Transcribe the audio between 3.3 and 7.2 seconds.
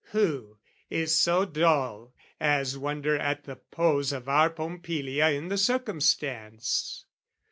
the pose Of our Pompilia in the circumstance?